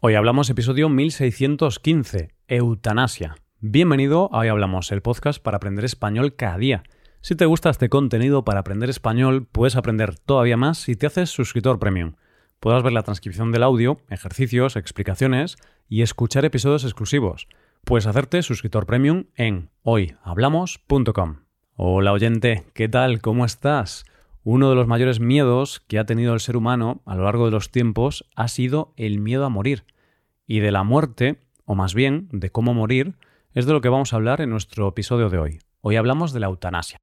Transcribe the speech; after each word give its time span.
Hoy 0.00 0.14
hablamos 0.14 0.48
episodio 0.48 0.88
1615, 0.88 2.30
Eutanasia. 2.46 3.34
Bienvenido 3.58 4.32
a 4.32 4.38
Hoy 4.38 4.46
Hablamos, 4.46 4.92
el 4.92 5.02
podcast 5.02 5.42
para 5.42 5.56
aprender 5.56 5.84
español 5.84 6.36
cada 6.36 6.56
día. 6.56 6.84
Si 7.20 7.34
te 7.34 7.46
gusta 7.46 7.68
este 7.68 7.88
contenido 7.88 8.44
para 8.44 8.60
aprender 8.60 8.90
español, 8.90 9.48
puedes 9.50 9.74
aprender 9.74 10.16
todavía 10.16 10.56
más 10.56 10.78
si 10.78 10.94
te 10.94 11.08
haces 11.08 11.30
suscriptor 11.30 11.80
premium. 11.80 12.14
Podrás 12.60 12.84
ver 12.84 12.92
la 12.92 13.02
transcripción 13.02 13.50
del 13.50 13.64
audio, 13.64 13.98
ejercicios, 14.08 14.76
explicaciones 14.76 15.56
y 15.88 16.02
escuchar 16.02 16.44
episodios 16.44 16.84
exclusivos. 16.84 17.48
Puedes 17.84 18.06
hacerte 18.06 18.42
suscriptor 18.42 18.86
premium 18.86 19.24
en 19.34 19.70
hoyhablamos.com. 19.82 21.40
Hola 21.74 22.12
oyente, 22.12 22.66
¿qué 22.72 22.88
tal? 22.88 23.20
¿Cómo 23.20 23.44
estás? 23.44 24.04
Uno 24.44 24.70
de 24.70 24.76
los 24.76 24.86
mayores 24.86 25.20
miedos 25.20 25.80
que 25.88 25.98
ha 25.98 26.06
tenido 26.06 26.32
el 26.32 26.40
ser 26.40 26.56
humano 26.56 27.02
a 27.04 27.16
lo 27.16 27.24
largo 27.24 27.44
de 27.46 27.50
los 27.50 27.70
tiempos 27.70 28.28
ha 28.36 28.48
sido 28.48 28.94
el 28.96 29.18
miedo 29.18 29.44
a 29.44 29.48
morir. 29.48 29.84
Y 30.46 30.60
de 30.60 30.72
la 30.72 30.84
muerte, 30.84 31.42
o 31.64 31.74
más 31.74 31.94
bien 31.94 32.28
de 32.32 32.50
cómo 32.50 32.72
morir, 32.72 33.16
es 33.52 33.66
de 33.66 33.72
lo 33.72 33.80
que 33.80 33.88
vamos 33.88 34.12
a 34.12 34.16
hablar 34.16 34.40
en 34.40 34.50
nuestro 34.50 34.88
episodio 34.88 35.28
de 35.28 35.38
hoy. 35.38 35.58
Hoy 35.80 35.96
hablamos 35.96 36.32
de 36.32 36.40
la 36.40 36.46
eutanasia. 36.46 36.98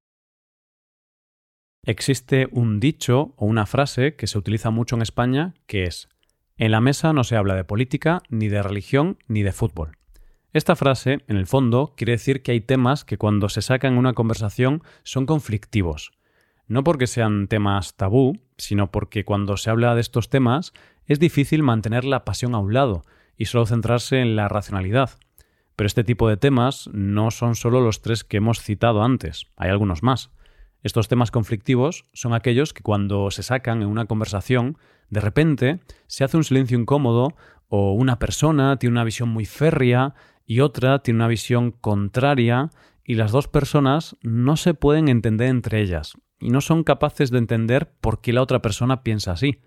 Existe 1.84 2.48
un 2.50 2.80
dicho 2.80 3.34
o 3.36 3.46
una 3.46 3.64
frase 3.64 4.16
que 4.16 4.26
se 4.26 4.38
utiliza 4.38 4.70
mucho 4.70 4.96
en 4.96 5.02
España 5.02 5.54
que 5.66 5.84
es 5.84 6.08
En 6.56 6.72
la 6.72 6.80
mesa 6.80 7.12
no 7.12 7.22
se 7.22 7.36
habla 7.36 7.54
de 7.54 7.64
política, 7.64 8.22
ni 8.28 8.48
de 8.48 8.62
religión, 8.62 9.18
ni 9.28 9.42
de 9.42 9.52
fútbol. 9.52 9.98
Esta 10.52 10.74
frase, 10.74 11.18
en 11.28 11.36
el 11.36 11.46
fondo, 11.46 11.92
quiere 11.96 12.12
decir 12.12 12.42
que 12.42 12.52
hay 12.52 12.60
temas 12.60 13.04
que 13.04 13.18
cuando 13.18 13.50
se 13.50 13.60
sacan 13.60 13.92
en 13.92 13.98
una 13.98 14.14
conversación 14.14 14.82
son 15.02 15.26
conflictivos, 15.26 16.12
no 16.68 16.84
porque 16.84 17.06
sean 17.06 17.48
temas 17.48 17.94
tabú, 17.94 18.38
sino 18.56 18.90
porque 18.90 19.24
cuando 19.24 19.56
se 19.56 19.70
habla 19.70 19.94
de 19.94 20.00
estos 20.00 20.28
temas 20.28 20.72
es 21.06 21.20
difícil 21.20 21.62
mantener 21.62 22.04
la 22.04 22.24
pasión 22.24 22.54
a 22.54 22.58
un 22.58 22.74
lado 22.74 23.04
y 23.36 23.46
solo 23.46 23.66
centrarse 23.66 24.20
en 24.20 24.36
la 24.36 24.48
racionalidad. 24.48 25.10
Pero 25.76 25.86
este 25.86 26.04
tipo 26.04 26.28
de 26.28 26.36
temas 26.36 26.88
no 26.92 27.30
son 27.30 27.54
solo 27.54 27.80
los 27.80 28.00
tres 28.00 28.24
que 28.24 28.38
hemos 28.38 28.60
citado 28.60 29.02
antes, 29.02 29.46
hay 29.56 29.70
algunos 29.70 30.02
más. 30.02 30.30
Estos 30.82 31.08
temas 31.08 31.30
conflictivos 31.30 32.06
son 32.12 32.32
aquellos 32.32 32.72
que 32.72 32.82
cuando 32.82 33.30
se 33.30 33.42
sacan 33.42 33.82
en 33.82 33.88
una 33.88 34.06
conversación, 34.06 34.78
de 35.10 35.20
repente 35.20 35.80
se 36.06 36.24
hace 36.24 36.36
un 36.36 36.44
silencio 36.44 36.78
incómodo 36.78 37.36
o 37.68 37.92
una 37.92 38.18
persona 38.18 38.78
tiene 38.78 38.92
una 38.92 39.04
visión 39.04 39.28
muy 39.28 39.44
férrea 39.44 40.14
y 40.46 40.60
otra 40.60 41.00
tiene 41.00 41.18
una 41.18 41.28
visión 41.28 41.72
contraria 41.72 42.70
y 43.04 43.14
las 43.14 43.32
dos 43.32 43.48
personas 43.48 44.16
no 44.22 44.56
se 44.56 44.74
pueden 44.74 45.08
entender 45.08 45.48
entre 45.48 45.80
ellas 45.80 46.16
y 46.40 46.50
no 46.50 46.60
son 46.60 46.84
capaces 46.84 47.30
de 47.30 47.38
entender 47.38 47.90
por 48.00 48.20
qué 48.20 48.32
la 48.32 48.42
otra 48.42 48.60
persona 48.62 49.02
piensa 49.02 49.32
así. 49.32 49.60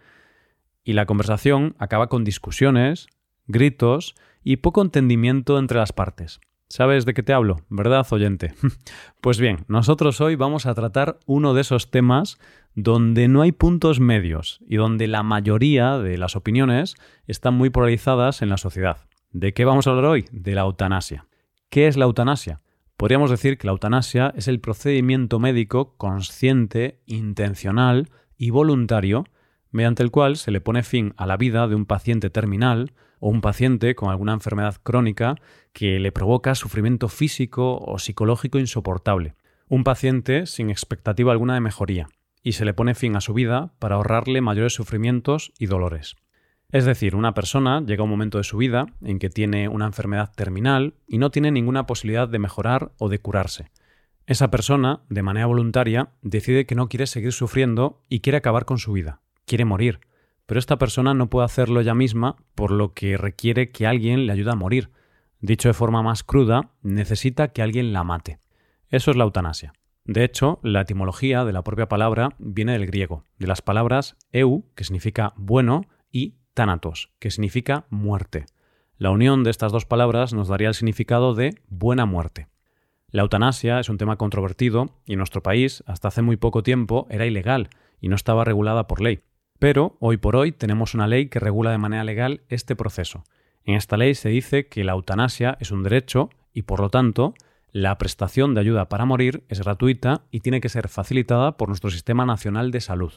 Y 0.84 0.94
la 0.94 1.06
conversación 1.06 1.76
acaba 1.78 2.08
con 2.08 2.24
discusiones, 2.24 3.08
gritos 3.48 4.16
y 4.44 4.58
poco 4.58 4.82
entendimiento 4.82 5.60
entre 5.60 5.80
las 5.80 5.94
partes. 5.94 6.40
¿Sabes 6.70 7.06
de 7.06 7.16
qué 7.16 7.24
te 7.24 7.34
hablo? 7.34 7.62
¿Verdad, 7.70 8.06
oyente? 8.12 8.54
pues 9.22 9.40
bien, 9.40 9.66
nosotros 9.68 10.22
hoy 10.22 10.36
vamos 10.36 10.68
a 10.68 10.76
tratar 10.76 11.20
uno 11.26 11.56
de 11.56 11.62
esos 11.62 11.90
temas 11.90 12.38
donde 12.76 13.28
no 13.28 13.42
hay 13.42 13.52
puntos 13.52 14.00
medios 14.00 14.60
y 14.68 14.76
donde 14.76 15.08
la 15.08 15.24
mayoría 15.24 15.98
de 15.98 16.20
las 16.20 16.36
opiniones 16.36 16.96
están 17.26 17.56
muy 17.56 17.72
polarizadas 17.72 18.44
en 18.44 18.50
la 18.50 18.58
sociedad. 18.58 18.98
¿De 19.32 19.54
qué 19.54 19.66
vamos 19.66 19.88
a 19.88 19.90
hablar 19.90 20.06
hoy? 20.06 20.26
De 20.32 20.54
la 20.54 20.62
eutanasia. 20.62 21.26
¿Qué 21.70 21.88
es 21.88 21.98
la 21.98 22.06
eutanasia? 22.06 22.62
Podríamos 23.00 23.32
decir 23.32 23.58
que 23.58 23.66
la 23.66 23.72
eutanasia 23.72 24.34
es 24.36 24.50
el 24.50 24.60
procedimiento 24.60 25.40
médico 25.40 25.96
consciente, 25.96 27.00
intencional 27.06 28.10
y 28.38 28.50
voluntario 28.50 29.24
mediante 29.72 30.04
el 30.04 30.12
cual 30.12 30.36
se 30.36 30.52
le 30.52 30.60
pone 30.60 30.84
fin 30.84 31.14
a 31.16 31.26
la 31.26 31.38
vida 31.38 31.70
de 31.70 31.76
un 31.76 31.86
paciente 31.86 32.30
terminal 32.30 32.92
o 33.22 33.30
un 33.30 33.40
paciente 33.40 33.96
con 33.96 34.10
alguna 34.10 34.34
enfermedad 34.34 34.76
crónica 34.84 35.36
que 35.72 35.98
le 36.02 36.12
provoca 36.12 36.56
sufrimiento 36.56 37.08
físico 37.08 37.78
o 37.78 38.00
psicológico 38.00 38.60
insoportable. 38.60 39.36
Un 39.70 39.86
paciente 39.86 40.46
sin 40.46 40.70
expectativa 40.70 41.32
alguna 41.32 41.54
de 41.54 41.62
mejoría, 41.62 42.10
y 42.44 42.52
se 42.52 42.66
le 42.66 42.74
pone 42.74 42.96
fin 42.96 43.16
a 43.16 43.22
su 43.22 43.34
vida 43.34 43.72
para 43.80 43.96
ahorrarle 43.96 44.42
mayores 44.42 44.74
sufrimientos 44.74 45.54
y 45.58 45.68
dolores. 45.68 46.18
Es 46.72 46.86
decir, 46.86 47.16
una 47.16 47.34
persona 47.34 47.82
llega 47.82 48.02
a 48.02 48.04
un 48.04 48.12
momento 48.12 48.38
de 48.38 48.44
su 48.44 48.58
vida 48.58 48.86
en 49.02 49.18
que 49.18 49.32
tiene 49.32 49.68
una 49.68 49.88
enfermedad 49.88 50.32
terminal 50.36 50.94
y 51.08 51.18
no 51.18 51.32
tiene 51.32 51.52
ninguna 51.52 51.88
posibilidad 51.88 52.28
de 52.28 52.38
mejorar 52.38 52.92
o 53.00 53.10
de 53.10 53.20
curarse. 53.20 53.72
Esa 54.28 54.52
persona, 54.52 55.02
de 55.10 55.24
manera 55.24 55.48
voluntaria, 55.48 56.12
decide 56.22 56.68
que 56.68 56.76
no 56.76 56.88
quiere 56.88 57.08
seguir 57.08 57.32
sufriendo 57.32 58.04
y 58.08 58.20
quiere 58.20 58.38
acabar 58.38 58.66
con 58.66 58.78
su 58.78 58.94
vida, 58.94 59.22
quiere 59.46 59.66
morir. 59.66 60.00
Pero 60.46 60.60
esta 60.60 60.78
persona 60.78 61.16
no 61.16 61.32
puede 61.32 61.46
hacerlo 61.46 61.80
ella 61.80 61.96
misma, 61.96 62.36
por 62.54 62.70
lo 62.70 62.94
que 62.94 63.18
requiere 63.18 63.72
que 63.72 63.88
alguien 63.88 64.28
le 64.28 64.34
ayude 64.34 64.52
a 64.52 64.56
morir. 64.56 64.92
Dicho 65.42 65.70
de 65.70 65.74
forma 65.74 66.04
más 66.04 66.24
cruda, 66.24 66.72
necesita 66.84 67.48
que 67.48 67.64
alguien 67.64 67.94
la 67.94 68.04
mate. 68.04 68.40
Eso 68.90 69.10
es 69.10 69.18
la 69.18 69.24
eutanasia. 69.24 69.74
De 70.06 70.24
hecho, 70.24 70.60
la 70.62 70.82
etimología 70.82 71.46
de 71.46 71.54
la 71.54 71.64
propia 71.64 71.88
palabra 71.88 72.36
viene 72.38 72.74
del 72.74 72.86
griego, 72.86 73.26
de 73.40 73.48
las 73.48 73.64
palabras 73.64 74.18
eu, 74.32 74.66
que 74.76 74.84
significa 74.84 75.34
bueno, 75.36 75.86
y 76.12 76.39
Que 77.20 77.32
significa 77.32 77.86
muerte. 77.90 78.46
La 78.98 79.12
unión 79.12 79.44
de 79.44 79.50
estas 79.50 79.72
dos 79.72 79.86
palabras 79.86 80.34
nos 80.34 80.50
daría 80.50 80.68
el 80.68 80.74
significado 80.74 81.34
de 81.34 81.56
buena 81.70 82.06
muerte. 82.06 82.48
La 83.12 83.22
eutanasia 83.22 83.80
es 83.80 83.88
un 83.88 83.98
tema 83.98 84.18
controvertido 84.18 84.90
y 85.06 85.14
en 85.14 85.20
nuestro 85.20 85.42
país, 85.42 85.84
hasta 85.88 86.10
hace 86.10 86.22
muy 86.22 86.38
poco 86.38 86.62
tiempo, 86.62 87.08
era 87.10 87.26
ilegal 87.26 87.70
y 88.02 88.10
no 88.10 88.16
estaba 88.16 88.44
regulada 88.44 88.88
por 88.88 89.02
ley. 89.02 89.22
Pero 89.58 89.96
hoy 90.00 90.18
por 90.18 90.36
hoy 90.36 90.52
tenemos 90.52 90.94
una 90.94 91.08
ley 91.08 91.28
que 91.28 91.40
regula 91.40 91.72
de 91.72 91.78
manera 91.78 92.04
legal 92.04 92.42
este 92.50 92.76
proceso. 92.76 93.24
En 93.64 93.76
esta 93.76 93.98
ley 93.98 94.14
se 94.14 94.30
dice 94.30 94.68
que 94.68 94.84
la 94.84 94.92
eutanasia 94.92 95.58
es 95.60 95.72
un 95.72 95.84
derecho 95.84 96.30
y, 96.54 96.64
por 96.64 96.82
lo 96.82 96.90
tanto, 96.90 97.36
la 97.72 97.98
prestación 97.98 98.54
de 98.54 98.62
ayuda 98.62 98.90
para 98.90 99.06
morir 99.06 99.44
es 99.48 99.62
gratuita 99.62 100.24
y 100.30 100.42
tiene 100.42 100.60
que 100.60 100.70
ser 100.70 100.90
facilitada 100.90 101.56
por 101.56 101.70
nuestro 101.70 101.90
Sistema 101.90 102.26
Nacional 102.26 102.72
de 102.72 102.82
Salud. 102.82 103.14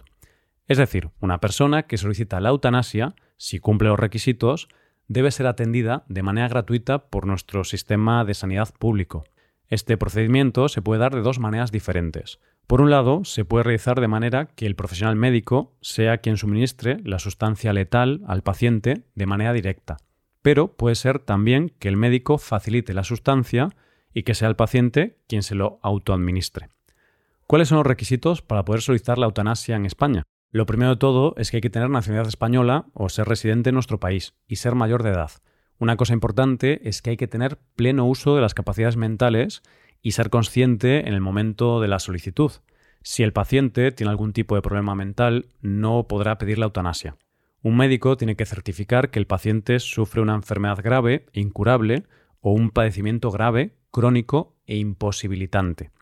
Es 0.68 0.78
decir, 0.78 1.10
una 1.20 1.38
persona 1.38 1.84
que 1.84 1.98
solicita 1.98 2.40
la 2.40 2.50
eutanasia, 2.50 3.14
si 3.36 3.58
cumple 3.58 3.88
los 3.88 3.98
requisitos, 3.98 4.68
debe 5.08 5.30
ser 5.30 5.46
atendida 5.46 6.04
de 6.08 6.22
manera 6.22 6.48
gratuita 6.48 7.06
por 7.10 7.26
nuestro 7.26 7.64
sistema 7.64 8.24
de 8.24 8.34
sanidad 8.34 8.70
público. 8.78 9.24
Este 9.68 9.96
procedimiento 9.96 10.68
se 10.68 10.82
puede 10.82 11.00
dar 11.00 11.14
de 11.14 11.22
dos 11.22 11.38
maneras 11.38 11.72
diferentes. 11.72 12.40
Por 12.66 12.80
un 12.80 12.90
lado, 12.90 13.24
se 13.24 13.44
puede 13.44 13.64
realizar 13.64 14.00
de 14.00 14.08
manera 14.08 14.46
que 14.54 14.66
el 14.66 14.76
profesional 14.76 15.16
médico 15.16 15.74
sea 15.80 16.18
quien 16.18 16.36
suministre 16.36 16.98
la 17.04 17.18
sustancia 17.18 17.72
letal 17.72 18.22
al 18.26 18.42
paciente 18.42 19.04
de 19.14 19.26
manera 19.26 19.52
directa, 19.52 19.98
pero 20.42 20.72
puede 20.76 20.94
ser 20.94 21.18
también 21.18 21.72
que 21.78 21.88
el 21.88 21.96
médico 21.96 22.38
facilite 22.38 22.94
la 22.94 23.04
sustancia 23.04 23.70
y 24.14 24.22
que 24.22 24.34
sea 24.34 24.48
el 24.48 24.56
paciente 24.56 25.18
quien 25.26 25.42
se 25.42 25.54
lo 25.54 25.78
autoadministre. 25.82 26.68
¿Cuáles 27.46 27.68
son 27.68 27.78
los 27.78 27.86
requisitos 27.86 28.40
para 28.40 28.64
poder 28.64 28.82
solicitar 28.82 29.18
la 29.18 29.26
eutanasia 29.26 29.76
en 29.76 29.86
España? 29.86 30.22
Lo 30.54 30.66
primero 30.66 30.90
de 30.90 30.96
todo 30.96 31.32
es 31.38 31.50
que 31.50 31.56
hay 31.56 31.60
que 31.62 31.70
tener 31.70 31.88
nacionalidad 31.88 32.28
española 32.28 32.84
o 32.92 33.08
ser 33.08 33.26
residente 33.26 33.70
en 33.70 33.74
nuestro 33.74 33.98
país 33.98 34.34
y 34.46 34.56
ser 34.56 34.74
mayor 34.74 35.02
de 35.02 35.08
edad. 35.08 35.30
Una 35.78 35.96
cosa 35.96 36.12
importante 36.12 36.86
es 36.86 37.00
que 37.00 37.08
hay 37.08 37.16
que 37.16 37.26
tener 37.26 37.58
pleno 37.74 38.06
uso 38.06 38.34
de 38.34 38.42
las 38.42 38.52
capacidades 38.52 38.98
mentales 38.98 39.62
y 40.02 40.12
ser 40.12 40.28
consciente 40.28 41.08
en 41.08 41.14
el 41.14 41.22
momento 41.22 41.80
de 41.80 41.88
la 41.88 41.98
solicitud. 41.98 42.52
Si 43.00 43.22
el 43.22 43.32
paciente 43.32 43.92
tiene 43.92 44.10
algún 44.10 44.34
tipo 44.34 44.54
de 44.54 44.60
problema 44.60 44.94
mental, 44.94 45.46
no 45.62 46.06
podrá 46.06 46.36
pedir 46.36 46.58
la 46.58 46.66
eutanasia. 46.66 47.16
Un 47.62 47.78
médico 47.78 48.18
tiene 48.18 48.36
que 48.36 48.44
certificar 48.44 49.10
que 49.10 49.20
el 49.20 49.26
paciente 49.26 49.80
sufre 49.80 50.20
una 50.20 50.34
enfermedad 50.34 50.82
grave 50.84 51.24
incurable 51.32 52.04
o 52.40 52.52
un 52.52 52.70
padecimiento 52.70 53.30
grave, 53.30 53.78
crónico 53.90 54.54
e 54.66 54.76
imposibilitante. 54.76 55.92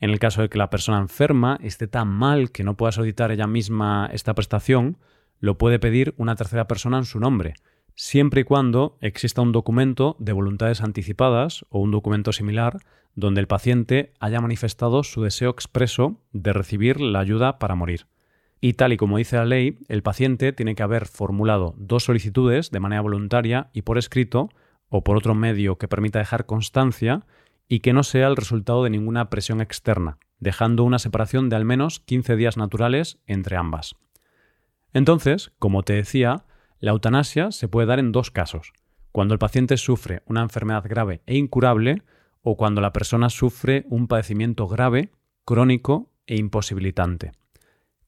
En 0.00 0.10
el 0.10 0.18
caso 0.18 0.42
de 0.42 0.48
que 0.48 0.58
la 0.58 0.70
persona 0.70 0.98
enferma 0.98 1.58
esté 1.62 1.88
tan 1.88 2.08
mal 2.08 2.52
que 2.52 2.64
no 2.64 2.76
pueda 2.76 2.92
solicitar 2.92 3.32
ella 3.32 3.46
misma 3.46 4.08
esta 4.12 4.34
prestación, 4.34 4.98
lo 5.40 5.58
puede 5.58 5.78
pedir 5.78 6.14
una 6.16 6.36
tercera 6.36 6.66
persona 6.68 6.98
en 6.98 7.04
su 7.04 7.20
nombre, 7.20 7.54
siempre 7.94 8.42
y 8.42 8.44
cuando 8.44 8.96
exista 9.00 9.42
un 9.42 9.52
documento 9.52 10.16
de 10.20 10.32
voluntades 10.32 10.82
anticipadas 10.82 11.64
o 11.68 11.80
un 11.80 11.90
documento 11.90 12.32
similar 12.32 12.78
donde 13.14 13.40
el 13.40 13.48
paciente 13.48 14.12
haya 14.20 14.40
manifestado 14.40 15.02
su 15.02 15.22
deseo 15.22 15.50
expreso 15.50 16.20
de 16.32 16.52
recibir 16.52 17.00
la 17.00 17.18
ayuda 17.18 17.58
para 17.58 17.74
morir. 17.74 18.06
Y 18.60 18.74
tal 18.74 18.92
y 18.92 18.96
como 18.96 19.18
dice 19.18 19.36
la 19.36 19.44
ley, 19.44 19.78
el 19.88 20.02
paciente 20.02 20.52
tiene 20.52 20.76
que 20.76 20.82
haber 20.82 21.06
formulado 21.06 21.74
dos 21.76 22.04
solicitudes 22.04 22.70
de 22.70 22.80
manera 22.80 23.02
voluntaria 23.02 23.70
y 23.72 23.82
por 23.82 23.98
escrito, 23.98 24.50
o 24.88 25.04
por 25.04 25.16
otro 25.16 25.34
medio 25.34 25.76
que 25.76 25.88
permita 25.88 26.18
dejar 26.18 26.46
constancia 26.46 27.26
y 27.68 27.80
que 27.80 27.92
no 27.92 28.02
sea 28.02 28.26
el 28.28 28.36
resultado 28.36 28.84
de 28.84 28.90
ninguna 28.90 29.30
presión 29.30 29.60
externa, 29.60 30.18
dejando 30.38 30.84
una 30.84 30.98
separación 30.98 31.48
de 31.48 31.56
al 31.56 31.64
menos 31.64 32.00
15 32.00 32.36
días 32.36 32.56
naturales 32.56 33.18
entre 33.26 33.56
ambas. 33.56 33.96
Entonces, 34.92 35.52
como 35.58 35.82
te 35.82 35.92
decía, 35.92 36.44
la 36.80 36.92
eutanasia 36.92 37.50
se 37.50 37.68
puede 37.68 37.86
dar 37.86 37.98
en 37.98 38.12
dos 38.12 38.30
casos, 38.30 38.72
cuando 39.12 39.34
el 39.34 39.38
paciente 39.38 39.76
sufre 39.76 40.22
una 40.26 40.42
enfermedad 40.42 40.84
grave 40.88 41.22
e 41.26 41.36
incurable 41.36 42.02
o 42.42 42.56
cuando 42.56 42.80
la 42.80 42.92
persona 42.92 43.30
sufre 43.30 43.84
un 43.88 44.06
padecimiento 44.06 44.66
grave, 44.68 45.10
crónico 45.44 46.12
e 46.26 46.36
imposibilitante. 46.36 47.32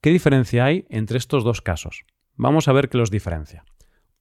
¿Qué 0.00 0.10
diferencia 0.10 0.64
hay 0.64 0.86
entre 0.88 1.18
estos 1.18 1.44
dos 1.44 1.60
casos? 1.60 2.04
Vamos 2.36 2.68
a 2.68 2.72
ver 2.72 2.88
qué 2.88 2.96
los 2.96 3.10
diferencia. 3.10 3.64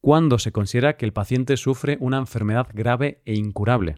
cuando 0.02 0.40
se 0.40 0.54
considera 0.54 0.96
que 0.96 1.06
el 1.06 1.12
paciente 1.12 1.58
sufre 1.58 1.98
una 2.00 2.18
enfermedad 2.18 2.68
grave 2.74 3.22
e 3.26 3.36
incurable. 3.36 3.98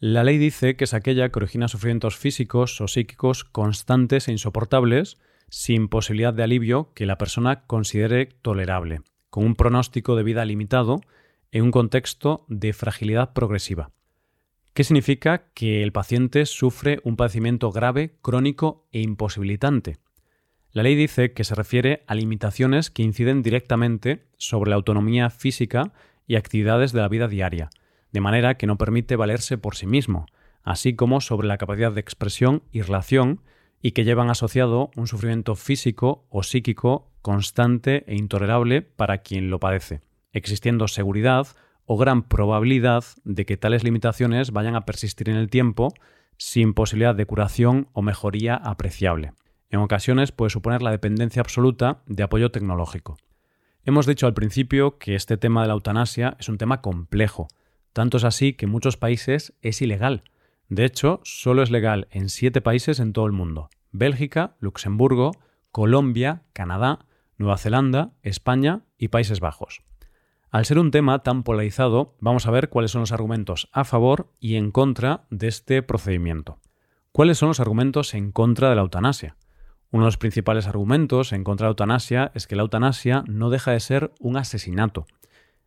La 0.00 0.22
ley 0.22 0.38
dice 0.38 0.76
que 0.76 0.84
es 0.84 0.94
aquella 0.94 1.28
que 1.30 1.40
origina 1.40 1.66
sufrimientos 1.66 2.16
físicos 2.16 2.80
o 2.80 2.86
psíquicos 2.86 3.42
constantes 3.42 4.28
e 4.28 4.32
insoportables, 4.32 5.18
sin 5.48 5.88
posibilidad 5.88 6.32
de 6.32 6.44
alivio 6.44 6.92
que 6.94 7.04
la 7.04 7.18
persona 7.18 7.66
considere 7.66 8.26
tolerable, 8.26 9.00
con 9.28 9.44
un 9.44 9.56
pronóstico 9.56 10.14
de 10.14 10.22
vida 10.22 10.44
limitado 10.44 11.00
en 11.50 11.64
un 11.64 11.70
contexto 11.72 12.44
de 12.48 12.72
fragilidad 12.74 13.32
progresiva. 13.32 13.90
¿Qué 14.72 14.84
significa 14.84 15.50
que 15.54 15.82
el 15.82 15.90
paciente 15.90 16.46
sufre 16.46 17.00
un 17.02 17.16
padecimiento 17.16 17.72
grave, 17.72 18.18
crónico 18.22 18.86
e 18.92 19.00
imposibilitante? 19.00 19.96
La 20.70 20.84
ley 20.84 20.94
dice 20.94 21.32
que 21.32 21.42
se 21.42 21.56
refiere 21.56 22.04
a 22.06 22.14
limitaciones 22.14 22.90
que 22.90 23.02
inciden 23.02 23.42
directamente 23.42 24.28
sobre 24.36 24.70
la 24.70 24.76
autonomía 24.76 25.30
física 25.30 25.92
y 26.28 26.36
actividades 26.36 26.92
de 26.92 27.00
la 27.00 27.08
vida 27.08 27.26
diaria, 27.26 27.70
de 28.12 28.20
manera 28.20 28.56
que 28.56 28.66
no 28.66 28.78
permite 28.78 29.16
valerse 29.16 29.58
por 29.58 29.76
sí 29.76 29.86
mismo, 29.86 30.26
así 30.62 30.94
como 30.94 31.20
sobre 31.20 31.48
la 31.48 31.58
capacidad 31.58 31.92
de 31.92 32.00
expresión 32.00 32.62
y 32.72 32.82
relación 32.82 33.40
y 33.80 33.92
que 33.92 34.04
llevan 34.04 34.30
asociado 34.30 34.90
un 34.96 35.06
sufrimiento 35.06 35.54
físico 35.54 36.26
o 36.30 36.42
psíquico 36.42 37.10
constante 37.22 38.04
e 38.06 38.16
intolerable 38.16 38.82
para 38.82 39.18
quien 39.18 39.50
lo 39.50 39.60
padece, 39.60 40.00
existiendo 40.32 40.88
seguridad 40.88 41.46
o 41.84 41.96
gran 41.96 42.22
probabilidad 42.22 43.04
de 43.24 43.46
que 43.46 43.56
tales 43.56 43.84
limitaciones 43.84 44.50
vayan 44.50 44.76
a 44.76 44.84
persistir 44.84 45.30
en 45.30 45.36
el 45.36 45.48
tiempo 45.48 45.94
sin 46.36 46.74
posibilidad 46.74 47.14
de 47.14 47.26
curación 47.26 47.88
o 47.92 48.02
mejoría 48.02 48.54
apreciable. 48.54 49.32
En 49.70 49.80
ocasiones 49.80 50.32
puede 50.32 50.50
suponer 50.50 50.82
la 50.82 50.90
dependencia 50.90 51.40
absoluta 51.40 52.02
de 52.06 52.22
apoyo 52.22 52.50
tecnológico. 52.50 53.16
Hemos 53.84 54.06
dicho 54.06 54.26
al 54.26 54.34
principio 54.34 54.98
que 54.98 55.14
este 55.14 55.36
tema 55.36 55.62
de 55.62 55.68
la 55.68 55.74
eutanasia 55.74 56.36
es 56.38 56.48
un 56.48 56.58
tema 56.58 56.80
complejo. 56.80 57.48
Tanto 57.92 58.16
es 58.16 58.24
así 58.24 58.52
que 58.52 58.66
en 58.66 58.72
muchos 58.72 58.96
países 58.96 59.54
es 59.62 59.82
ilegal. 59.82 60.24
De 60.68 60.84
hecho, 60.84 61.20
solo 61.24 61.62
es 61.62 61.70
legal 61.70 62.08
en 62.10 62.28
siete 62.28 62.60
países 62.60 63.00
en 63.00 63.12
todo 63.12 63.26
el 63.26 63.32
mundo. 63.32 63.70
Bélgica, 63.90 64.56
Luxemburgo, 64.60 65.32
Colombia, 65.70 66.42
Canadá, 66.52 67.06
Nueva 67.36 67.56
Zelanda, 67.56 68.12
España 68.22 68.82
y 68.98 69.08
Países 69.08 69.40
Bajos. 69.40 69.82
Al 70.50 70.64
ser 70.64 70.78
un 70.78 70.90
tema 70.90 71.22
tan 71.22 71.42
polarizado, 71.42 72.16
vamos 72.20 72.46
a 72.46 72.50
ver 72.50 72.70
cuáles 72.70 72.90
son 72.90 73.02
los 73.02 73.12
argumentos 73.12 73.68
a 73.72 73.84
favor 73.84 74.32
y 74.40 74.56
en 74.56 74.70
contra 74.70 75.26
de 75.30 75.48
este 75.48 75.82
procedimiento. 75.82 76.58
¿Cuáles 77.12 77.38
son 77.38 77.48
los 77.48 77.60
argumentos 77.60 78.14
en 78.14 78.32
contra 78.32 78.70
de 78.70 78.76
la 78.76 78.82
eutanasia? 78.82 79.36
Uno 79.90 80.04
de 80.04 80.08
los 80.08 80.18
principales 80.18 80.66
argumentos 80.66 81.32
en 81.32 81.44
contra 81.44 81.64
de 81.64 81.68
la 81.68 81.72
eutanasia 81.72 82.30
es 82.34 82.46
que 82.46 82.56
la 82.56 82.62
eutanasia 82.62 83.24
no 83.26 83.50
deja 83.50 83.72
de 83.72 83.80
ser 83.80 84.12
un 84.20 84.36
asesinato. 84.36 85.06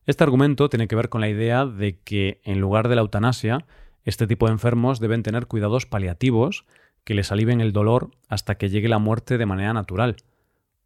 Este 0.05 0.23
argumento 0.23 0.69
tiene 0.69 0.87
que 0.87 0.95
ver 0.95 1.09
con 1.09 1.21
la 1.21 1.29
idea 1.29 1.65
de 1.65 1.99
que, 1.99 2.41
en 2.43 2.59
lugar 2.59 2.87
de 2.87 2.95
la 2.95 3.01
eutanasia, 3.01 3.65
este 4.03 4.27
tipo 4.27 4.47
de 4.47 4.53
enfermos 4.53 4.99
deben 4.99 5.23
tener 5.23 5.47
cuidados 5.47 5.85
paliativos 5.85 6.65
que 7.03 7.13
les 7.13 7.31
alivien 7.31 7.61
el 7.61 7.71
dolor 7.71 8.11
hasta 8.27 8.55
que 8.55 8.69
llegue 8.69 8.89
la 8.89 8.99
muerte 8.99 9.37
de 9.37 9.45
manera 9.45 9.73
natural. 9.73 10.17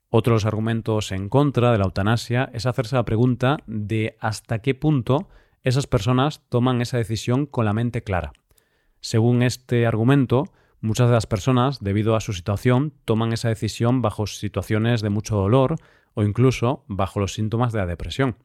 Otro 0.09 0.31
de 0.31 0.35
los 0.35 0.45
argumentos 0.45 1.11
en 1.11 1.29
contra 1.29 1.71
de 1.71 1.77
la 1.77 1.85
eutanasia 1.85 2.49
es 2.53 2.65
hacerse 2.65 2.95
la 2.95 3.05
pregunta 3.05 3.57
de 3.67 4.17
hasta 4.19 4.59
qué 4.59 4.75
punto 4.75 5.29
esas 5.63 5.87
personas 5.87 6.47
toman 6.49 6.81
esa 6.81 6.97
decisión 6.97 7.45
con 7.45 7.65
la 7.65 7.73
mente 7.73 8.03
clara. 8.03 8.33
Según 8.99 9.43
este 9.43 9.85
argumento, 9.87 10.51
Muchas 10.85 11.07
de 11.07 11.15
las 11.15 11.25
personas, 11.25 11.79
debido 11.79 12.15
a 12.15 12.21
su 12.21 12.31
situación, 12.31 12.93
toman 13.05 13.33
esa 13.33 13.49
decisión 13.49 14.03
bajo 14.03 14.27
situaciones 14.27 15.01
de 15.01 15.09
mucho 15.09 15.35
dolor 15.35 15.77
o 16.13 16.21
incluso 16.21 16.85
bajo 16.87 17.19
los 17.19 17.33
síntomas 17.33 17.73
de 17.73 17.79
la 17.79 17.87
depresión. 17.87 18.35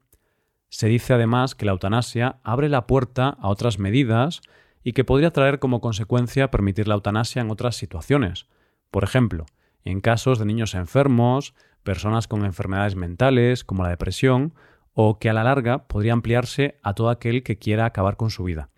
Se 0.70 0.87
dice 0.87 1.12
además 1.12 1.55
que 1.55 1.67
la 1.67 1.72
eutanasia 1.72 2.37
abre 2.44 2.69
la 2.69 2.87
puerta 2.87 3.37
a 3.40 3.49
otras 3.49 3.78
medidas 3.78 4.40
y 4.82 4.93
que 4.93 5.05
podría 5.05 5.32
traer 5.32 5.58
como 5.58 5.81
consecuencia 5.81 6.50
permitir 6.50 6.88
la 6.88 6.94
eutanasia 6.94 7.43
en 7.43 7.50
otras 7.50 7.76
situaciones. 7.76 8.46
Por 8.90 9.05
ejemplo, 9.05 9.46
en 9.84 10.00
casos 10.00 10.38
de 10.38 10.46
niños 10.46 10.75
enfermos, 10.75 11.55
personas 11.82 12.28
con 12.28 12.44
enfermedades 12.44 12.94
mentales 12.94 13.64
como 13.64 13.82
la 13.82 13.90
depresión, 13.90 14.55
o 14.94 15.19
que 15.19 15.28
a 15.28 15.32
la 15.32 15.44
larga 15.44 15.87
podría 15.87 16.12
ampliarse 16.12 16.78
a 16.82 16.94
todo 16.94 17.11
aquel 17.11 17.43
que 17.43 17.58
quiera 17.58 17.84
acabar 17.84 18.16
con 18.16 18.31
su 18.31 18.44
vida. 18.44 18.70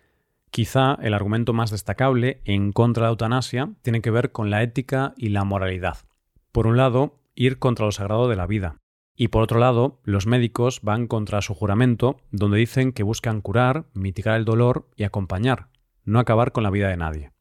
Quizá 0.51 0.97
el 1.01 1.13
argumento 1.13 1.53
más 1.53 1.71
destacable 1.71 2.41
en 2.45 2.71
contra 2.71 3.01
de 3.01 3.07
la 3.07 3.11
eutanasia 3.11 3.71
tiene 3.81 4.01
que 4.01 4.11
ver 4.11 4.31
con 4.31 4.49
la 4.49 4.61
ética 4.61 5.13
y 5.17 5.29
la 5.29 5.43
moralidad. 5.43 5.97
Por 6.51 6.67
un 6.67 6.77
lado, 6.77 7.19
ir 7.35 7.59
contra 7.59 7.85
lo 7.85 7.91
sagrado 7.91 8.27
de 8.27 8.35
la 8.35 8.45
vida. 8.45 8.82
Y 9.15 9.27
por 9.27 9.43
otro 9.43 9.59
lado, 9.59 9.99
los 10.03 10.25
médicos 10.25 10.79
van 10.81 11.07
contra 11.07 11.41
su 11.41 11.53
juramento, 11.53 12.17
donde 12.31 12.57
dicen 12.57 12.93
que 12.93 13.03
buscan 13.03 13.41
curar, 13.41 13.85
mitigar 13.93 14.35
el 14.37 14.45
dolor 14.45 14.87
y 14.95 15.03
acompañar, 15.03 15.67
no 16.03 16.19
acabar 16.19 16.51
con 16.51 16.63
la 16.63 16.71
vida 16.71 16.89
de 16.89 16.97
nadie. 16.97 17.31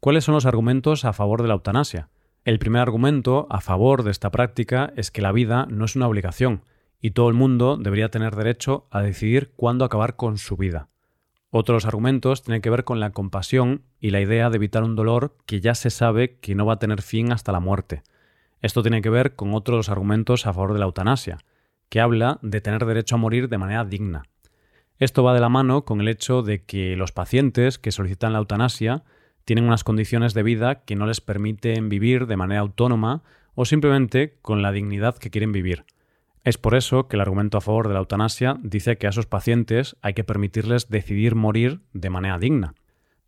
¿Cuáles 0.00 0.24
son 0.24 0.34
los 0.34 0.46
argumentos 0.46 1.04
a 1.04 1.12
favor 1.12 1.42
de 1.42 1.48
la 1.48 1.54
eutanasia? 1.54 2.08
El 2.44 2.58
primer 2.58 2.82
argumento 2.82 3.46
a 3.50 3.60
favor 3.60 4.02
de 4.02 4.10
esta 4.10 4.30
práctica 4.30 4.92
es 4.96 5.10
que 5.10 5.22
la 5.22 5.32
vida 5.32 5.66
no 5.70 5.84
es 5.84 5.96
una 5.96 6.08
obligación, 6.08 6.62
y 7.00 7.10
todo 7.10 7.28
el 7.28 7.34
mundo 7.34 7.76
debería 7.76 8.10
tener 8.10 8.34
derecho 8.34 8.86
a 8.90 9.02
decidir 9.02 9.52
cuándo 9.56 9.84
acabar 9.84 10.16
con 10.16 10.38
su 10.38 10.56
vida. 10.56 10.88
Otros 11.50 11.86
argumentos 11.86 12.42
tienen 12.42 12.62
que 12.62 12.70
ver 12.70 12.84
con 12.84 12.98
la 12.98 13.10
compasión 13.10 13.84
y 14.00 14.10
la 14.10 14.20
idea 14.20 14.50
de 14.50 14.56
evitar 14.56 14.82
un 14.82 14.96
dolor 14.96 15.36
que 15.46 15.60
ya 15.60 15.74
se 15.74 15.90
sabe 15.90 16.38
que 16.40 16.54
no 16.54 16.66
va 16.66 16.74
a 16.74 16.78
tener 16.78 17.00
fin 17.00 17.30
hasta 17.30 17.52
la 17.52 17.60
muerte. 17.60 18.02
Esto 18.64 18.80
tiene 18.80 19.02
que 19.02 19.10
ver 19.10 19.36
con 19.36 19.52
otros 19.52 19.90
argumentos 19.90 20.46
a 20.46 20.54
favor 20.54 20.72
de 20.72 20.78
la 20.78 20.86
eutanasia, 20.86 21.36
que 21.90 22.00
habla 22.00 22.38
de 22.40 22.62
tener 22.62 22.86
derecho 22.86 23.16
a 23.16 23.18
morir 23.18 23.50
de 23.50 23.58
manera 23.58 23.84
digna. 23.84 24.22
Esto 24.96 25.22
va 25.22 25.34
de 25.34 25.40
la 25.40 25.50
mano 25.50 25.84
con 25.84 26.00
el 26.00 26.08
hecho 26.08 26.40
de 26.40 26.64
que 26.64 26.96
los 26.96 27.12
pacientes 27.12 27.78
que 27.78 27.92
solicitan 27.92 28.32
la 28.32 28.38
eutanasia 28.38 29.04
tienen 29.44 29.66
unas 29.66 29.84
condiciones 29.84 30.32
de 30.32 30.44
vida 30.44 30.82
que 30.86 30.96
no 30.96 31.04
les 31.04 31.20
permiten 31.20 31.90
vivir 31.90 32.26
de 32.26 32.38
manera 32.38 32.62
autónoma 32.62 33.22
o 33.54 33.66
simplemente 33.66 34.38
con 34.40 34.62
la 34.62 34.72
dignidad 34.72 35.18
que 35.18 35.28
quieren 35.28 35.52
vivir. 35.52 35.84
Es 36.42 36.56
por 36.56 36.74
eso 36.74 37.06
que 37.06 37.16
el 37.16 37.20
argumento 37.20 37.58
a 37.58 37.60
favor 37.60 37.88
de 37.88 37.92
la 37.92 38.00
eutanasia 38.00 38.56
dice 38.62 38.96
que 38.96 39.06
a 39.06 39.10
esos 39.10 39.26
pacientes 39.26 39.94
hay 40.00 40.14
que 40.14 40.24
permitirles 40.24 40.88
decidir 40.88 41.34
morir 41.34 41.82
de 41.92 42.08
manera 42.08 42.38
digna. 42.38 42.72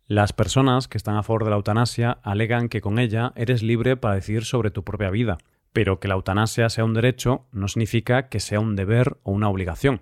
Las 0.09 0.31
personas 0.31 0.87
que 0.87 0.97
están 0.97 1.17
a 1.17 1.23
favor 1.23 1.43
de 1.43 1.49
la 1.49 1.57
eutanasia 1.57 2.19
alegan 2.23 2.69
que 2.69 2.79
con 2.79 2.97
ella 2.97 3.33
eres 3.35 3.61
libre 3.61 3.97
para 3.97 4.15
decidir 4.15 4.45
sobre 4.45 4.71
tu 4.71 4.85
propia 4.85 5.09
vida, 5.09 5.37
pero 5.73 5.99
que 5.99 6.07
la 6.07 6.13
eutanasia 6.13 6.69
sea 6.69 6.85
un 6.85 6.93
derecho 6.93 7.45
no 7.51 7.67
significa 7.67 8.29
que 8.29 8.39
sea 8.39 8.61
un 8.61 8.77
deber 8.77 9.17
o 9.23 9.33
una 9.33 9.49
obligación. 9.49 10.01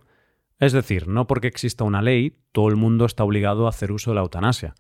Es 0.60 0.74
decir, 0.74 1.08
no 1.08 1.26
porque 1.26 1.48
exista 1.48 1.86
una 1.86 2.04
ley, 2.04 2.38
todo 2.52 2.70
el 2.70 2.76
mundo 2.76 3.06
está 3.06 3.24
obligado 3.24 3.66
a 3.66 3.70
hacer 3.70 3.92
uso 3.92 4.12
de 4.12 4.16
la 4.16 4.22
eutanasia. 4.22 4.76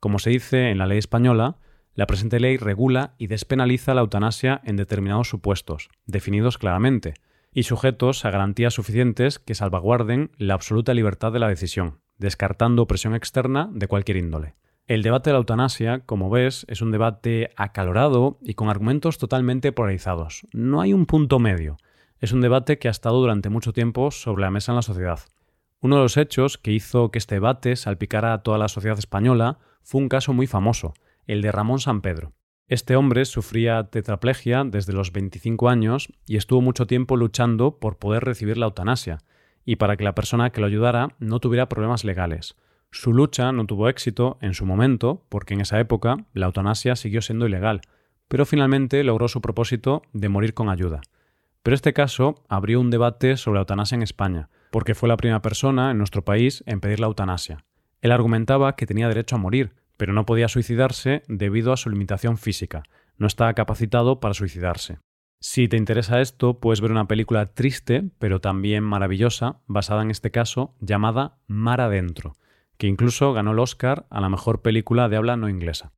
Como 0.00 0.18
se 0.18 0.30
dice 0.30 0.70
en 0.70 0.78
la 0.78 0.86
ley 0.86 0.96
española, 0.96 1.58
la 1.94 2.06
presente 2.06 2.40
ley 2.40 2.56
regula 2.56 3.12
y 3.18 3.26
despenaliza 3.26 3.92
la 3.92 4.00
eutanasia 4.00 4.62
en 4.64 4.76
determinados 4.76 5.28
supuestos, 5.28 5.90
definidos 6.06 6.56
claramente, 6.56 7.12
y 7.52 7.64
sujetos 7.64 8.24
a 8.24 8.30
garantías 8.30 8.72
suficientes 8.72 9.38
que 9.38 9.54
salvaguarden 9.54 10.30
la 10.38 10.54
absoluta 10.54 10.94
libertad 10.94 11.32
de 11.32 11.38
la 11.38 11.48
decisión, 11.48 12.00
descartando 12.16 12.86
presión 12.86 13.14
externa 13.14 13.68
de 13.74 13.86
cualquier 13.86 14.16
índole. 14.16 14.54
El 14.90 15.04
debate 15.04 15.30
de 15.30 15.34
la 15.34 15.38
eutanasia, 15.38 16.00
como 16.00 16.30
ves, 16.30 16.66
es 16.68 16.82
un 16.82 16.90
debate 16.90 17.52
acalorado 17.54 18.38
y 18.42 18.54
con 18.54 18.68
argumentos 18.68 19.18
totalmente 19.18 19.70
polarizados. 19.70 20.48
No 20.52 20.80
hay 20.80 20.92
un 20.92 21.06
punto 21.06 21.38
medio. 21.38 21.76
Es 22.18 22.32
un 22.32 22.40
debate 22.40 22.80
que 22.80 22.88
ha 22.88 22.90
estado 22.90 23.20
durante 23.20 23.50
mucho 23.50 23.72
tiempo 23.72 24.10
sobre 24.10 24.42
la 24.42 24.50
mesa 24.50 24.72
en 24.72 24.76
la 24.76 24.82
sociedad. 24.82 25.20
Uno 25.80 25.94
de 25.94 26.02
los 26.02 26.16
hechos 26.16 26.58
que 26.58 26.72
hizo 26.72 27.12
que 27.12 27.20
este 27.20 27.36
debate 27.36 27.76
salpicara 27.76 28.32
a 28.32 28.42
toda 28.42 28.58
la 28.58 28.66
sociedad 28.66 28.98
española 28.98 29.60
fue 29.84 30.00
un 30.00 30.08
caso 30.08 30.32
muy 30.32 30.48
famoso, 30.48 30.92
el 31.28 31.40
de 31.40 31.52
Ramón 31.52 31.78
San 31.78 32.00
Pedro. 32.00 32.32
Este 32.66 32.96
hombre 32.96 33.26
sufría 33.26 33.84
tetraplegia 33.84 34.64
desde 34.64 34.92
los 34.92 35.12
25 35.12 35.68
años 35.68 36.12
y 36.26 36.36
estuvo 36.36 36.62
mucho 36.62 36.88
tiempo 36.88 37.16
luchando 37.16 37.78
por 37.78 37.98
poder 37.98 38.24
recibir 38.24 38.58
la 38.58 38.66
eutanasia 38.66 39.18
y 39.64 39.76
para 39.76 39.96
que 39.96 40.02
la 40.02 40.16
persona 40.16 40.50
que 40.50 40.60
lo 40.60 40.66
ayudara 40.66 41.14
no 41.20 41.38
tuviera 41.38 41.68
problemas 41.68 42.02
legales. 42.04 42.56
Su 42.92 43.12
lucha 43.12 43.52
no 43.52 43.66
tuvo 43.66 43.88
éxito 43.88 44.36
en 44.40 44.52
su 44.52 44.66
momento 44.66 45.24
porque 45.28 45.54
en 45.54 45.60
esa 45.60 45.78
época 45.78 46.16
la 46.32 46.46
eutanasia 46.46 46.96
siguió 46.96 47.22
siendo 47.22 47.46
ilegal, 47.46 47.82
pero 48.26 48.44
finalmente 48.44 49.04
logró 49.04 49.28
su 49.28 49.40
propósito 49.40 50.02
de 50.12 50.28
morir 50.28 50.54
con 50.54 50.68
ayuda. 50.68 51.00
Pero 51.62 51.74
este 51.74 51.92
caso 51.92 52.42
abrió 52.48 52.80
un 52.80 52.90
debate 52.90 53.36
sobre 53.36 53.56
la 53.56 53.60
eutanasia 53.60 53.94
en 53.94 54.02
España, 54.02 54.48
porque 54.72 54.94
fue 54.94 55.08
la 55.08 55.16
primera 55.16 55.42
persona 55.42 55.90
en 55.90 55.98
nuestro 55.98 56.24
país 56.24 56.64
en 56.66 56.80
pedir 56.80 57.00
la 57.00 57.06
eutanasia. 57.06 57.64
Él 58.00 58.12
argumentaba 58.12 58.74
que 58.76 58.86
tenía 58.86 59.08
derecho 59.08 59.36
a 59.36 59.40
morir, 59.40 59.74
pero 59.96 60.12
no 60.12 60.26
podía 60.26 60.48
suicidarse 60.48 61.22
debido 61.28 61.72
a 61.72 61.76
su 61.76 61.90
limitación 61.90 62.38
física. 62.38 62.82
No 63.18 63.26
estaba 63.26 63.52
capacitado 63.54 64.18
para 64.18 64.34
suicidarse. 64.34 64.98
Si 65.38 65.68
te 65.68 65.76
interesa 65.76 66.20
esto, 66.20 66.58
puedes 66.58 66.80
ver 66.80 66.90
una 66.90 67.06
película 67.06 67.52
triste, 67.52 68.10
pero 68.18 68.40
también 68.40 68.82
maravillosa, 68.82 69.60
basada 69.66 70.02
en 70.02 70.10
este 70.10 70.30
caso, 70.30 70.74
llamada 70.80 71.38
Mar 71.46 71.80
Adentro, 71.80 72.34
que 72.80 72.86
incluso 72.86 73.34
ganó 73.34 73.52
el 73.52 73.58
Oscar 73.58 74.06
a 74.08 74.22
la 74.22 74.30
mejor 74.30 74.62
película 74.62 75.10
de 75.10 75.18
habla 75.18 75.36
no 75.36 75.50
inglesa. 75.50 75.92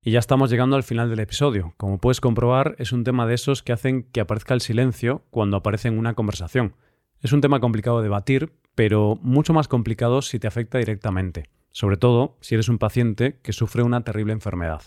Y 0.00 0.12
ya 0.12 0.18
estamos 0.18 0.48
llegando 0.48 0.74
al 0.74 0.82
final 0.82 1.10
del 1.10 1.20
episodio. 1.20 1.74
Como 1.76 1.98
puedes 1.98 2.22
comprobar, 2.22 2.76
es 2.78 2.92
un 2.92 3.04
tema 3.04 3.26
de 3.26 3.34
esos 3.34 3.62
que 3.62 3.74
hacen 3.74 4.04
que 4.04 4.22
aparezca 4.22 4.54
el 4.54 4.62
silencio 4.62 5.26
cuando 5.28 5.58
aparece 5.58 5.88
en 5.88 5.98
una 5.98 6.14
conversación. 6.14 6.76
Es 7.20 7.34
un 7.34 7.42
tema 7.42 7.60
complicado 7.60 7.98
de 7.98 8.04
debatir, 8.04 8.54
pero 8.74 9.18
mucho 9.20 9.52
más 9.52 9.68
complicado 9.68 10.22
si 10.22 10.38
te 10.38 10.46
afecta 10.46 10.78
directamente, 10.78 11.50
sobre 11.72 11.98
todo 11.98 12.38
si 12.40 12.54
eres 12.54 12.70
un 12.70 12.78
paciente 12.78 13.38
que 13.42 13.52
sufre 13.52 13.82
una 13.82 14.02
terrible 14.02 14.32
enfermedad. 14.32 14.80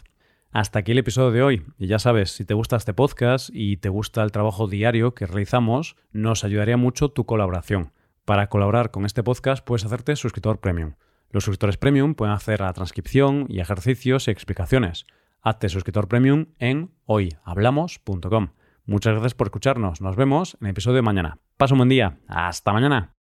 Hasta 0.51 0.79
aquí 0.79 0.93
el 0.93 0.97
episodio 0.97 1.29
de 1.29 1.43
hoy. 1.43 1.65
Y 1.77 1.85
ya 1.85 1.99
sabes, 1.99 2.31
si 2.31 2.45
te 2.45 2.55
gusta 2.55 2.77
este 2.77 2.95
podcast 2.95 3.51
y 3.53 3.77
te 3.77 3.89
gusta 3.89 4.23
el 4.23 4.31
trabajo 4.31 4.67
diario 4.67 5.13
que 5.13 5.27
realizamos, 5.27 5.97
nos 6.11 6.43
ayudaría 6.43 6.77
mucho 6.77 7.09
tu 7.09 7.27
colaboración. 7.27 7.91
Para 8.25 8.49
colaborar 8.49 8.89
con 8.89 9.05
este 9.05 9.21
podcast 9.21 9.63
puedes 9.63 9.85
hacerte 9.85 10.15
suscriptor 10.15 10.59
premium. 10.59 10.93
Los 11.29 11.43
suscriptores 11.43 11.77
premium 11.77 12.15
pueden 12.15 12.33
hacer 12.33 12.61
la 12.61 12.73
transcripción 12.73 13.45
y 13.49 13.59
ejercicios 13.59 14.27
y 14.27 14.31
explicaciones. 14.31 15.05
Hazte 15.41 15.69
suscriptor 15.69 16.07
premium 16.07 16.47
en 16.59 16.91
hoyhablamos.com. 17.05 18.49
Muchas 18.85 19.13
gracias 19.13 19.33
por 19.33 19.47
escucharnos. 19.47 20.01
Nos 20.01 20.15
vemos 20.15 20.57
en 20.61 20.67
el 20.67 20.71
episodio 20.71 20.95
de 20.95 21.01
mañana. 21.01 21.39
Pasa 21.57 21.73
un 21.73 21.79
buen 21.79 21.89
día. 21.89 22.19
Hasta 22.27 22.71
mañana. 22.71 23.16